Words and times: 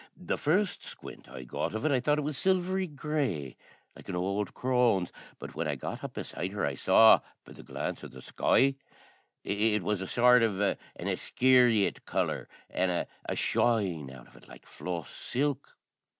The 0.17 0.35
first 0.39 0.83
squint 0.83 1.29
I 1.29 1.43
got 1.43 1.75
of 1.75 1.85
it 1.85 1.91
I 1.91 1.99
thought 1.99 2.17
it 2.17 2.21
was 2.23 2.35
silvery 2.35 2.87
grey, 2.87 3.55
like 3.95 4.09
an 4.09 4.15
ould 4.15 4.55
crone's; 4.55 5.13
but 5.37 5.53
when 5.53 5.67
I 5.67 5.75
got 5.75 6.03
up 6.03 6.13
beside 6.15 6.53
her 6.53 6.65
I 6.65 6.73
saw, 6.73 7.19
be 7.45 7.53
the 7.53 7.61
glance 7.61 8.03
o' 8.03 8.07
the 8.07 8.19
sky, 8.19 8.77
it 9.43 9.83
was 9.83 10.01
a 10.01 10.07
soart 10.07 10.41
iv 10.41 10.59
an 10.59 11.07
Iscariot 11.07 12.03
colour, 12.07 12.49
an' 12.71 13.05
a 13.29 13.35
shine 13.35 14.09
out 14.09 14.25
of 14.25 14.35
it 14.35 14.47
like 14.47 14.65
floss 14.65 15.11
silk. 15.11 15.75